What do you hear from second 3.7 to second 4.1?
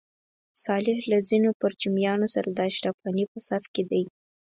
کې دی.